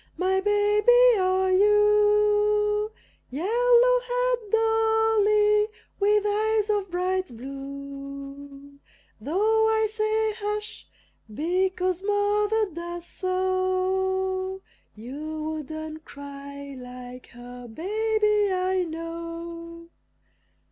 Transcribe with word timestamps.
My 0.17 0.39
baby 0.39 1.19
are 1.19 1.51
you, 1.51 2.91
Yellow 3.29 3.99
haired 3.99 4.49
Dolly, 4.51 5.67
with 5.99 6.25
eyes 6.27 6.71
of 6.71 6.89
bright 6.89 7.27
blue; 7.37 8.79
Though 9.19 9.67
I 9.69 9.85
say 9.91 10.33
"Hush!" 10.39 10.87
because 11.31 12.01
Mother 12.01 12.71
does 12.73 13.05
so, 13.05 14.63
You 14.95 15.43
wouldn't 15.43 16.03
cry 16.03 16.73
like 16.75 17.27
her 17.27 17.67
baby, 17.67 18.51
I 18.51 18.83
know! 18.89 19.91